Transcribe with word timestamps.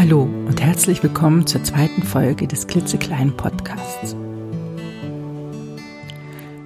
Hallo 0.00 0.22
und 0.22 0.62
herzlich 0.62 1.02
willkommen 1.02 1.48
zur 1.48 1.64
zweiten 1.64 2.04
Folge 2.04 2.46
des 2.46 2.68
klitzekleinen 2.68 3.36
Podcasts. 3.36 4.14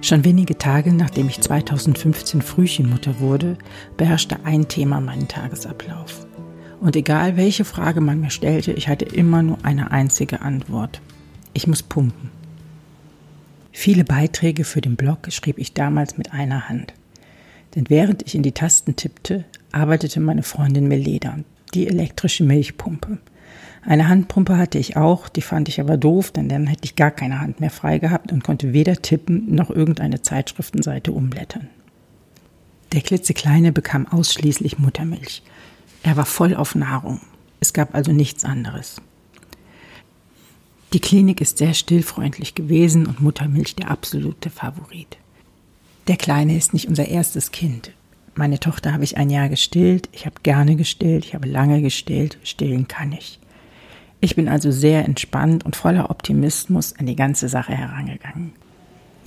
Schon 0.01 0.23
wenige 0.23 0.59
Tage 0.59 0.93
nachdem 0.93 1.29
ich 1.29 1.41
2015 1.41 2.43
Frühchenmutter 2.43 3.19
wurde, 3.19 3.57
beherrschte 3.97 4.45
ein 4.45 4.67
Thema 4.67 5.01
meinen 5.01 5.27
Tagesablauf. 5.27 6.27
Und 6.79 6.95
egal 6.95 7.35
welche 7.35 7.65
Frage 7.65 8.01
man 8.01 8.19
mir 8.21 8.29
stellte, 8.29 8.71
ich 8.71 8.87
hatte 8.87 9.05
immer 9.05 9.41
nur 9.41 9.57
eine 9.65 9.89
einzige 9.89 10.41
Antwort. 10.41 11.01
Ich 11.53 11.65
muss 11.65 11.81
pumpen. 11.81 12.29
Viele 13.71 14.03
Beiträge 14.03 14.63
für 14.63 14.81
den 14.81 14.95
Blog 14.95 15.31
schrieb 15.31 15.57
ich 15.57 15.73
damals 15.73 16.19
mit 16.19 16.33
einer 16.33 16.69
Hand. 16.69 16.93
Denn 17.73 17.85
während 17.89 18.21
ich 18.21 18.35
in 18.35 18.43
die 18.43 18.51
Tasten 18.51 18.95
tippte, 18.95 19.43
arbeitete 19.71 20.19
meine 20.19 20.43
Freundin 20.43 20.87
Meleda, 20.87 21.39
die 21.73 21.87
elektrische 21.87 22.43
Milchpumpe. 22.43 23.17
Eine 23.85 24.07
Handpumpe 24.07 24.57
hatte 24.57 24.77
ich 24.77 24.95
auch, 24.95 25.27
die 25.27 25.41
fand 25.41 25.67
ich 25.67 25.81
aber 25.81 25.97
doof, 25.97 26.31
denn 26.31 26.47
dann 26.47 26.67
hätte 26.67 26.85
ich 26.85 26.95
gar 26.95 27.11
keine 27.11 27.41
Hand 27.41 27.59
mehr 27.59 27.69
frei 27.69 27.99
gehabt 27.99 28.31
und 28.31 28.43
konnte 28.43 28.71
weder 28.71 28.95
tippen 29.01 29.53
noch 29.53 29.69
irgendeine 29.69 30.21
Zeitschriftenseite 30.21 31.11
umblättern. 31.11 31.67
Der 32.93 33.01
klitzekleine 33.01 33.71
bekam 33.71 34.07
ausschließlich 34.07 34.79
Muttermilch. 34.79 35.43
Er 36.03 36.15
war 36.15 36.25
voll 36.25 36.55
auf 36.55 36.75
Nahrung. 36.75 37.19
Es 37.59 37.73
gab 37.73 37.95
also 37.95 38.11
nichts 38.11 38.45
anderes. 38.45 39.01
Die 40.93 40.99
Klinik 40.99 41.41
ist 41.41 41.57
sehr 41.57 41.73
stillfreundlich 41.73 42.53
gewesen 42.55 43.07
und 43.07 43.19
Muttermilch 43.19 43.75
der 43.75 43.89
absolute 43.89 44.49
Favorit. 44.49 45.17
Der 46.07 46.17
Kleine 46.17 46.55
ist 46.55 46.73
nicht 46.73 46.87
unser 46.87 47.07
erstes 47.07 47.51
Kind. 47.51 47.91
Meine 48.35 48.59
Tochter 48.59 48.93
habe 48.93 49.03
ich 49.03 49.17
ein 49.17 49.29
Jahr 49.29 49.47
gestillt, 49.47 50.09
ich 50.11 50.25
habe 50.25 50.35
gerne 50.41 50.75
gestillt, 50.75 51.25
ich 51.25 51.35
habe 51.35 51.47
lange 51.47 51.81
gestillt, 51.81 52.39
stillen 52.43 52.87
kann 52.87 53.11
ich. 53.11 53.39
Ich 54.21 54.35
bin 54.35 54.47
also 54.47 54.71
sehr 54.71 55.05
entspannt 55.05 55.65
und 55.65 55.75
voller 55.75 56.09
Optimismus 56.09 56.93
an 56.97 57.05
die 57.05 57.15
ganze 57.15 57.47
Sache 57.47 57.73
herangegangen. 57.73 58.53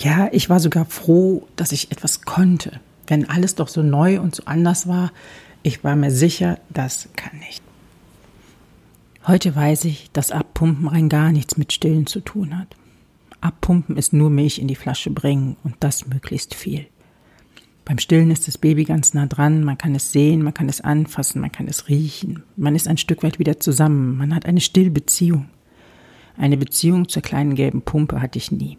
Ja, 0.00 0.28
ich 0.32 0.50
war 0.50 0.58
sogar 0.58 0.86
froh, 0.86 1.46
dass 1.54 1.72
ich 1.72 1.92
etwas 1.92 2.22
konnte. 2.22 2.80
Wenn 3.06 3.28
alles 3.28 3.54
doch 3.54 3.68
so 3.68 3.82
neu 3.82 4.20
und 4.20 4.34
so 4.34 4.42
anders 4.46 4.88
war, 4.88 5.12
ich 5.62 5.84
war 5.84 5.96
mir 5.96 6.10
sicher, 6.10 6.58
das 6.70 7.08
kann 7.14 7.40
ich. 7.48 7.62
Heute 9.26 9.54
weiß 9.54 9.84
ich, 9.84 10.10
dass 10.12 10.32
Abpumpen 10.32 10.88
rein 10.88 11.08
gar 11.08 11.30
nichts 11.30 11.56
mit 11.56 11.72
Stillen 11.72 12.06
zu 12.06 12.20
tun 12.20 12.58
hat. 12.58 12.76
Abpumpen 13.40 13.96
ist 13.96 14.12
nur 14.12 14.30
Milch 14.30 14.58
in 14.58 14.68
die 14.68 14.76
Flasche 14.76 15.10
bringen 15.10 15.56
und 15.62 15.76
das 15.80 16.06
möglichst 16.06 16.54
viel. 16.54 16.86
Beim 17.86 17.98
Stillen 17.98 18.32
ist 18.32 18.48
das 18.48 18.58
Baby 18.58 18.82
ganz 18.82 19.14
nah 19.14 19.26
dran, 19.26 19.62
man 19.62 19.78
kann 19.78 19.94
es 19.94 20.10
sehen, 20.10 20.42
man 20.42 20.52
kann 20.52 20.68
es 20.68 20.80
anfassen, 20.80 21.40
man 21.40 21.52
kann 21.52 21.68
es 21.68 21.88
riechen. 21.88 22.42
Man 22.56 22.74
ist 22.74 22.88
ein 22.88 22.98
Stück 22.98 23.22
weit 23.22 23.38
wieder 23.38 23.60
zusammen, 23.60 24.16
man 24.16 24.34
hat 24.34 24.44
eine 24.44 24.60
Stillbeziehung. 24.60 25.48
Eine 26.36 26.56
Beziehung 26.56 27.08
zur 27.08 27.22
kleinen 27.22 27.54
gelben 27.54 27.82
Pumpe 27.82 28.20
hatte 28.20 28.38
ich 28.38 28.50
nie. 28.50 28.76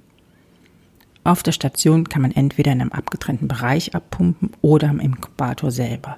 Auf 1.24 1.42
der 1.42 1.54
Station 1.54 2.10
kann 2.10 2.22
man 2.22 2.32
entweder 2.32 2.74
in 2.74 2.82
einem 2.82 2.92
abgetrennten 2.92 3.48
Bereich 3.48 3.96
abpumpen 3.96 4.52
oder 4.62 4.90
am 4.90 5.00
Inkubator 5.00 5.72
selber. 5.72 6.18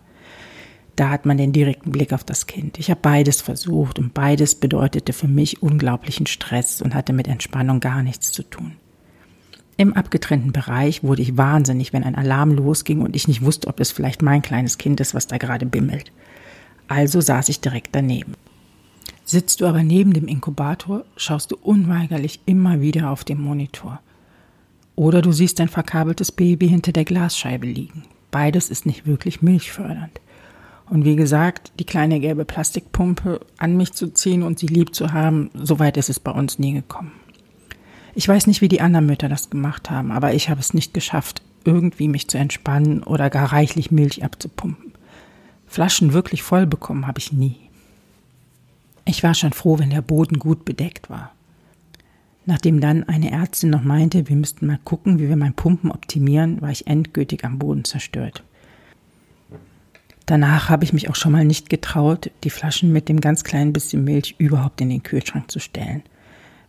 Da 0.96 1.12
hat 1.12 1.28
man 1.28 1.38
den 1.38 1.54
direkten 1.54 1.92
Blick 1.92 2.12
auf 2.12 2.24
das 2.24 2.48
Kind. 2.48 2.80
Ich 2.80 2.90
habe 2.90 3.02
beides 3.04 3.40
versucht 3.40 4.00
und 4.00 4.16
beides 4.16 4.56
bedeutete 4.56 5.14
für 5.14 5.28
mich 5.28 5.62
unglaublichen 5.62 6.26
Stress 6.26 6.82
und 6.82 6.96
hatte 6.96 7.14
mit 7.14 7.28
Entspannung 7.28 7.82
gar 7.82 8.02
nichts 8.02 8.32
zu 8.32 8.42
tun. 8.42 8.78
Im 9.80 9.94
abgetrennten 9.94 10.52
Bereich 10.52 11.06
wurde 11.06 11.22
ich 11.22 11.38
wahnsinnig, 11.38 11.94
wenn 11.94 12.04
ein 12.04 12.16
Alarm 12.16 12.52
losging 12.52 13.00
und 13.00 13.16
ich 13.16 13.30
nicht 13.30 13.44
wusste, 13.44 13.70
ob 13.70 13.80
es 13.80 13.94
vielleicht 13.94 14.22
mein 14.22 14.42
kleines 14.42 14.78
Kind 14.78 15.00
ist, 15.00 15.16
was 15.16 15.28
da 15.28 15.38
gerade 15.38 15.66
bimmelt. 15.66 16.12
Also 16.90 17.22
saß 17.22 17.48
ich 17.48 17.62
direkt 17.62 17.96
daneben. 17.96 18.34
Sitzt 19.24 19.62
du 19.62 19.68
aber 19.68 19.82
neben 19.82 20.12
dem 20.12 20.28
Inkubator, 20.28 21.06
schaust 21.16 21.52
du 21.52 21.56
unweigerlich 21.56 22.42
immer 22.46 22.82
wieder 22.82 23.10
auf 23.10 23.24
den 23.24 23.40
Monitor. 23.40 24.02
Oder 24.98 25.22
du 25.22 25.32
siehst 25.32 25.62
ein 25.62 25.70
verkabeltes 25.70 26.34
Baby 26.34 26.68
hinter 26.68 26.92
der 26.92 27.06
Glasscheibe 27.06 27.66
liegen. 27.66 28.04
Beides 28.32 28.70
ist 28.70 28.86
nicht 28.86 29.08
wirklich 29.08 29.42
milchfördernd. 29.42 30.20
Und 30.90 31.06
wie 31.06 31.16
gesagt, 31.16 31.72
die 31.80 31.86
kleine 31.86 32.20
gelbe 32.20 32.44
Plastikpumpe 32.44 33.40
an 33.58 33.78
mich 33.78 33.94
zu 33.94 34.14
ziehen 34.14 34.44
und 34.44 34.60
sie 34.60 34.68
lieb 34.68 34.94
zu 34.94 35.14
haben, 35.14 35.52
so 35.54 35.80
weit 35.80 35.96
ist 35.96 36.10
es 36.10 36.20
bei 36.20 36.32
uns 36.32 36.60
nie 36.60 36.74
gekommen. 36.74 37.14
Ich 38.20 38.28
weiß 38.28 38.48
nicht, 38.48 38.60
wie 38.60 38.68
die 38.68 38.82
anderen 38.82 39.06
Mütter 39.06 39.30
das 39.30 39.50
gemacht 39.50 39.90
haben, 39.90 40.12
aber 40.12 40.34
ich 40.34 40.50
habe 40.50 40.60
es 40.60 40.74
nicht 40.74 40.94
geschafft, 40.94 41.42
irgendwie 41.64 42.10
mich 42.10 42.28
zu 42.28 42.38
entspannen 42.38 43.02
oder 43.02 43.30
gar 43.30 43.54
reichlich 43.54 43.92
Milch 43.92 44.26
abzupumpen. 44.26 44.92
Flaschen 45.68 46.12
wirklich 46.12 46.44
voll 46.44 46.66
bekommen 46.66 47.08
habe 47.08 47.20
ich 47.20 47.32
nie. 47.32 47.56
Ich 49.06 49.24
war 49.24 49.36
schon 49.36 49.54
froh, 49.54 49.80
wenn 49.80 49.90
der 49.90 50.02
Boden 50.02 50.38
gut 50.38 50.66
bedeckt 50.66 51.10
war. 51.10 51.32
Nachdem 52.46 52.82
dann 52.82 53.06
eine 53.06 53.32
Ärztin 53.32 53.70
noch 53.70 53.84
meinte, 53.84 54.28
wir 54.28 54.36
müssten 54.36 54.68
mal 54.68 54.80
gucken, 54.84 55.18
wie 55.20 55.30
wir 55.30 55.38
mein 55.38 55.54
Pumpen 55.54 55.90
optimieren, 55.90 56.62
war 56.62 56.72
ich 56.72 56.88
endgültig 56.88 57.46
am 57.46 57.58
Boden 57.58 57.86
zerstört. 57.86 58.44
Danach 60.26 60.68
habe 60.68 60.84
ich 60.84 60.92
mich 60.92 61.10
auch 61.10 61.16
schon 61.16 61.32
mal 61.32 61.46
nicht 61.46 61.70
getraut, 61.70 62.32
die 62.44 62.50
Flaschen 62.50 62.92
mit 62.92 63.08
dem 63.08 63.22
ganz 63.22 63.46
kleinen 63.46 63.72
bisschen 63.72 64.04
Milch 64.04 64.36
überhaupt 64.40 64.82
in 64.82 64.90
den 64.90 65.04
Kühlschrank 65.04 65.50
zu 65.50 65.60
stellen. 65.60 66.04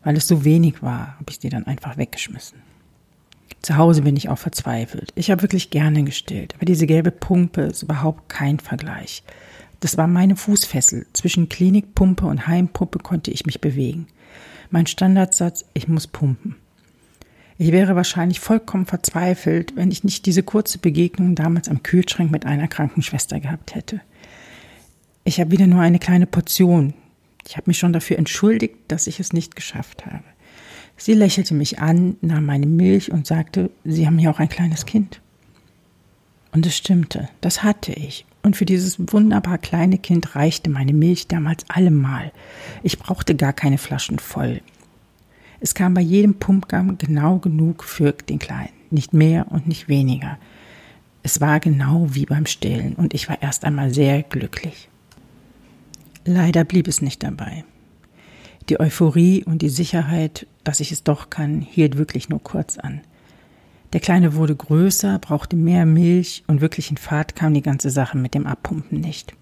Weil 0.03 0.17
es 0.17 0.27
so 0.27 0.45
wenig 0.45 0.83
war, 0.83 1.19
habe 1.19 1.31
ich 1.31 1.39
die 1.39 1.51
dann 1.51 1.67
einfach 1.67 1.97
weggeschmissen. 1.97 2.59
Zu 3.63 3.77
Hause 3.77 4.03
bin 4.03 4.17
ich 4.17 4.29
auch 4.29 4.39
verzweifelt. 4.39 5.13
Ich 5.15 5.31
habe 5.31 5.43
wirklich 5.43 5.71
gerne 5.71 6.03
gestillt, 6.05 6.55
aber 6.55 6.65
diese 6.65 6.87
gelbe 6.87 7.11
Pumpe 7.11 7.63
ist 7.63 7.83
überhaupt 7.83 8.29
kein 8.29 8.59
Vergleich. 8.59 9.23
Das 9.81 9.97
war 9.99 10.07
meine 10.07 10.37
Fußfessel. 10.37 11.07
Zwischen 11.13 11.49
Klinikpumpe 11.49 12.27
und 12.27 12.47
Heimpumpe 12.47 12.99
konnte 12.99 13.31
ich 13.31 13.47
mich 13.47 13.61
bewegen. 13.61 14.07
Mein 14.71 14.87
Standardsatz, 14.87 15.65
ich 15.75 15.89
muss 15.89 16.07
pumpen. 16.07 16.57
Ich 17.59 17.73
wäre 17.73 17.97
wahrscheinlich 17.97 18.41
vollkommen 18.41 18.87
verzweifelt, 18.87 19.77
wenn 19.77 19.91
ich 19.91 20.05
nicht 20.05 20.25
diese 20.25 20.43
kurze 20.43 20.79
Begegnung 20.79 21.35
damals 21.35 21.69
am 21.69 21.83
Kühlschrank 21.83 22.31
mit 22.31 22.47
einer 22.47 22.69
Krankenschwester 22.69 23.41
gehabt 23.41 23.75
hätte. 23.75 24.01
Ich 25.25 25.41
habe 25.41 25.51
wieder 25.51 25.67
nur 25.67 25.83
eine 25.83 25.99
kleine 25.99 26.27
Portion, 26.27 26.95
ich 27.47 27.57
habe 27.57 27.65
mich 27.67 27.79
schon 27.79 27.93
dafür 27.93 28.19
entschuldigt, 28.19 28.77
dass 28.89 29.07
ich 29.07 29.21
es 29.21 29.33
nicht 29.33 29.57
geschafft 29.57 30.07
habe. 30.07 30.25
Sie 30.97 31.15
lächelte 31.15 31.55
mich 31.55 31.79
an, 31.79 32.17
nahm 32.21 32.45
meine 32.45 32.67
Milch 32.67 33.11
und 33.11 33.27
sagte, 33.27 33.71
Sie 33.85 34.07
haben 34.07 34.19
ja 34.19 34.31
auch 34.31 34.39
ein 34.39 34.51
kleines 34.51 34.85
Kind. 34.85 35.23
Und 36.53 36.67
es 36.67 36.77
stimmte, 36.77 37.29
das 37.41 37.63
hatte 37.63 37.93
ich. 37.93 38.27
Und 38.43 38.57
für 38.57 38.67
dieses 38.67 38.99
wunderbar 39.13 39.57
kleine 39.57 39.97
Kind 39.97 40.35
reichte 40.35 40.69
meine 40.69 40.93
Milch 40.93 41.27
damals 41.27 41.65
allemal. 41.69 42.33
Ich 42.83 42.99
brauchte 42.99 43.35
gar 43.35 43.55
keine 43.55 43.79
Flaschen 43.79 44.19
voll. 44.19 44.61
Es 45.61 45.75
kam 45.75 45.95
bei 45.95 46.03
jedem 46.03 46.35
Pumpgang 46.35 46.99
genau 46.99 47.39
genug 47.39 47.85
für 47.85 48.13
den 48.13 48.39
Kleinen, 48.39 48.73
nicht 48.91 49.15
mehr 49.15 49.47
und 49.51 49.69
nicht 49.69 49.89
weniger. 49.89 50.39
Es 51.23 51.41
war 51.41 51.61
genau 51.61 52.09
wie 52.11 52.27
beim 52.27 52.45
Stillen 52.45 52.95
und 52.95 53.15
ich 53.15 53.29
war 53.29 53.41
erst 53.41 53.65
einmal 53.65 53.93
sehr 53.93 54.23
glücklich. 54.23 54.90
Leider 56.25 56.65
blieb 56.65 56.87
es 56.87 57.01
nicht 57.01 57.23
dabei. 57.23 57.65
Die 58.69 58.79
Euphorie 58.79 59.43
und 59.45 59.63
die 59.63 59.71
Sicherheit, 59.71 60.47
dass 60.65 60.81
ich 60.81 60.93
es 60.93 61.03
doch 61.03 61.31
kann, 61.31 61.61
hielt 61.61 61.97
wirklich 61.97 62.29
nur 62.29 62.43
kurz 62.43 62.79
an. 62.79 63.01
Der 63.93 64.01
Kleine 64.01 64.35
wurde 64.35 64.55
größer, 64.55 65.19
brauchte 65.19 65.57
mehr 65.57 65.87
Milch 65.87 66.45
und 66.47 66.61
wirklich 66.61 66.91
in 66.91 66.97
Fahrt 66.97 67.35
kam 67.35 67.55
die 67.55 67.63
ganze 67.63 67.91
Sache 67.91 68.17
mit 68.17 68.35
dem 68.35 68.47
Abpumpen 68.47 69.01
nicht. 69.01 69.35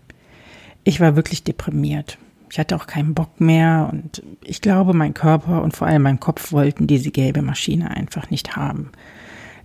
Ich 0.85 1.01
war 1.01 1.17
wirklich 1.17 1.45
deprimiert. 1.45 2.17
Ich 2.51 2.59
hatte 2.59 2.77
auch 2.77 2.87
keinen 2.87 3.13
Bock 3.13 3.41
mehr 3.41 3.91
und 3.93 4.23
ich 4.43 4.63
glaube, 4.63 4.95
mein 4.95 5.13
Körper 5.13 5.63
und 5.63 5.77
vor 5.77 5.87
allem 5.87 6.03
mein 6.03 6.21
Kopf 6.21 6.53
wollten 6.53 6.87
diese 6.87 7.11
gelbe 7.11 7.43
Maschine 7.43 7.91
einfach 7.91 8.31
nicht 8.31 8.57
haben. 8.57 8.91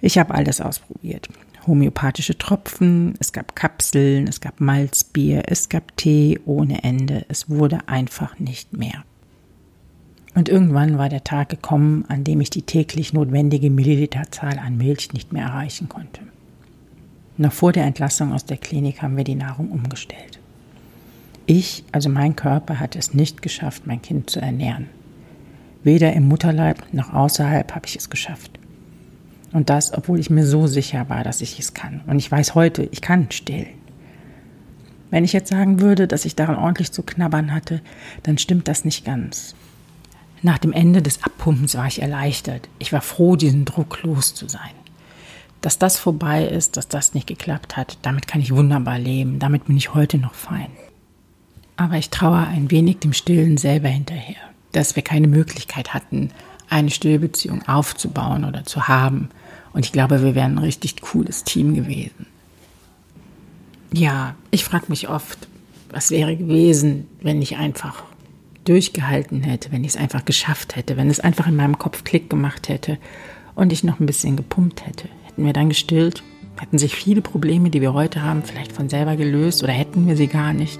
Ich 0.02 0.18
habe 0.18 0.34
alles 0.34 0.60
ausprobiert 0.60 1.30
homöopathische 1.68 2.38
Tropfen, 2.38 3.16
es 3.20 3.32
gab 3.32 3.56
Kapseln, 3.56 4.28
es 4.28 4.42
gab 4.42 4.60
Malzbier, 4.60 5.44
es 5.48 5.70
gab 5.70 5.96
Tee 5.98 6.40
ohne 6.46 6.84
Ende. 6.84 7.26
Es 7.30 7.50
wurde 7.50 7.88
einfach 7.88 8.40
nicht 8.40 8.74
mehr. 8.74 9.04
Und 10.36 10.50
irgendwann 10.50 10.98
war 10.98 11.10
der 11.10 11.24
Tag 11.24 11.50
gekommen, 11.50 12.06
an 12.08 12.24
dem 12.24 12.42
ich 12.42 12.50
die 12.50 12.64
täglich 12.64 13.14
notwendige 13.14 13.70
Milliliterzahl 13.70 14.58
an 14.58 14.78
Milch 14.78 15.14
nicht 15.14 15.32
mehr 15.32 15.46
erreichen 15.46 15.90
konnte. 15.90 16.22
Noch 17.38 17.52
vor 17.52 17.72
der 17.72 17.86
Entlassung 17.86 18.32
aus 18.32 18.46
der 18.46 18.58
Klinik 18.58 19.02
haben 19.02 19.18
wir 19.18 19.24
die 19.24 19.36
Nahrung 19.36 19.70
umgestellt. 19.70 20.40
Ich, 21.46 21.84
also 21.92 22.10
mein 22.10 22.36
Körper, 22.36 22.80
hatte 22.80 23.00
es 23.00 23.14
nicht 23.14 23.42
geschafft, 23.42 23.86
mein 23.86 24.02
Kind 24.02 24.30
zu 24.30 24.40
ernähren. 24.40 24.90
Weder 25.84 26.14
im 26.14 26.28
Mutterleib 26.28 26.82
noch 26.94 27.14
außerhalb 27.14 27.76
habe 27.76 27.86
ich 27.88 27.98
es 27.98 28.10
geschafft. 28.10 28.60
Und 29.54 29.70
das, 29.70 29.94
obwohl 29.94 30.20
ich 30.20 30.30
mir 30.30 30.46
so 30.46 30.68
sicher 30.68 31.08
war, 31.10 31.24
dass 31.24 31.42
ich 31.42 31.60
es 31.60 31.74
kann. 31.74 32.02
Und 32.08 32.18
ich 32.18 32.32
weiß 32.32 32.56
heute, 32.56 32.84
ich 32.92 33.02
kann 33.02 33.32
stillen. 33.32 33.68
Wenn 35.12 35.24
ich 35.24 35.32
jetzt 35.32 35.52
sagen 35.52 35.80
würde, 35.80 36.08
dass 36.08 36.26
ich 36.26 36.36
daran 36.36 36.56
ordentlich 36.56 36.92
zu 36.92 37.04
knabbern 37.04 37.54
hatte, 37.54 37.82
dann 38.24 38.40
stimmt 38.40 38.68
das 38.68 38.84
nicht 38.84 39.06
ganz. 39.06 39.54
Nach 40.42 40.58
dem 40.58 40.74
Ende 40.74 41.04
des 41.04 41.24
Abpumpens 41.24 41.76
war 41.76 41.86
ich 41.86 42.02
erleichtert. 42.02 42.68
Ich 42.80 42.92
war 42.92 43.02
froh, 43.02 43.36
diesen 43.36 43.64
Druck 43.64 44.02
los 44.02 44.34
zu 44.34 44.50
sein. 44.50 44.72
Dass 45.62 45.78
das 45.78 46.00
vorbei 46.00 46.46
ist, 46.46 46.76
dass 46.76 46.88
das 46.88 47.14
nicht 47.14 47.28
geklappt 47.28 47.78
hat, 47.78 48.00
damit 48.02 48.28
kann 48.28 48.42
ich 48.42 48.54
wunderbar 48.54 48.98
leben. 48.98 49.38
Damit 49.38 49.66
bin 49.66 49.78
ich 49.78 49.94
heute 49.94 50.18
noch 50.18 50.34
fein. 50.34 50.72
Aber 51.78 51.96
ich 51.96 52.10
traue 52.10 52.48
ein 52.48 52.72
wenig 52.72 52.98
dem 53.00 53.14
Stillen 53.14 53.58
selber 53.58 53.90
hinterher, 53.90 54.36
dass 54.72 54.96
wir 54.96 55.04
keine 55.04 55.28
Möglichkeit 55.28 55.94
hatten, 55.94 56.32
eine 56.70 56.90
Stillbeziehung 56.90 57.68
aufzubauen 57.68 58.46
oder 58.46 58.66
zu 58.66 58.88
haben. 58.88 59.30
Und 59.74 59.86
ich 59.86 59.92
glaube, 59.92 60.24
wir 60.24 60.36
wären 60.36 60.58
ein 60.58 60.64
richtig 60.64 61.02
cooles 61.02 61.44
Team 61.44 61.74
gewesen. 61.74 62.28
Ja, 63.92 64.36
ich 64.52 64.64
frage 64.64 64.86
mich 64.90 65.10
oft, 65.10 65.48
was 65.92 66.12
wäre 66.12 66.36
gewesen, 66.36 67.08
wenn 67.22 67.42
ich 67.42 67.58
einfach 67.58 68.04
durchgehalten 68.66 69.42
hätte, 69.44 69.72
wenn 69.72 69.84
ich 69.84 69.92
es 69.92 69.98
einfach 69.98 70.26
geschafft 70.26 70.76
hätte, 70.76 70.98
wenn 70.98 71.10
es 71.10 71.20
einfach 71.20 71.48
in 71.48 71.56
meinem 71.56 71.78
Kopf 71.78 72.04
Klick 72.04 72.30
gemacht 72.30 72.70
hätte 72.70 72.98
und 73.56 73.74
ich 73.74 73.84
noch 73.84 74.00
ein 74.00 74.06
bisschen 74.06 74.36
gepumpt 74.36 74.86
hätte. 74.86 75.10
Hätten 75.26 75.46
wir 75.46 75.54
dann 75.54 75.70
gestillt, 75.70 76.24
hätten 76.60 76.78
sich 76.78 76.96
viele 76.96 77.22
Probleme, 77.22 77.70
die 77.70 77.82
wir 77.82 77.94
heute 77.94 78.24
haben, 78.24 78.44
vielleicht 78.44 78.72
von 78.72 78.90
selber 78.90 79.16
gelöst 79.16 79.64
oder 79.64 79.74
hätten 79.74 80.08
wir 80.08 80.16
sie 80.16 80.28
gar 80.28 80.54
nicht. 80.54 80.80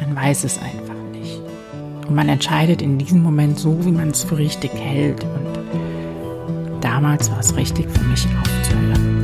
Man 0.00 0.14
weiß 0.14 0.44
es 0.44 0.58
einfach 0.58 0.94
nicht. 1.12 1.40
Und 2.06 2.14
man 2.14 2.28
entscheidet 2.28 2.82
in 2.82 2.98
diesem 2.98 3.22
Moment 3.22 3.58
so, 3.58 3.84
wie 3.84 3.92
man 3.92 4.10
es 4.10 4.24
für 4.24 4.38
richtig 4.38 4.72
hält. 4.74 5.24
Und 5.24 5.43
damals 6.94 7.28
war 7.28 7.40
es 7.40 7.56
richtig 7.56 7.90
für 7.90 8.04
mich 8.04 8.24
aufzuhören. 8.40 9.23